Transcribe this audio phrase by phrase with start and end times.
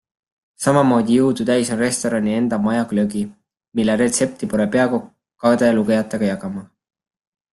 [0.63, 3.21] Samamoodi jõudu täis on restorani enda majaglögi,
[3.81, 5.07] mille retsepti pole peakokk
[5.45, 6.65] kade lugejatega jagama.